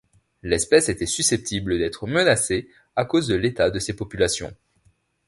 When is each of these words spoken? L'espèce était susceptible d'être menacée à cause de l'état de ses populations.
L'espèce 0.41 0.89
était 0.89 1.05
susceptible 1.05 1.77
d'être 1.77 2.07
menacée 2.07 2.67
à 2.95 3.05
cause 3.05 3.27
de 3.27 3.35
l'état 3.35 3.69
de 3.69 3.77
ses 3.77 3.95
populations. 3.95 4.51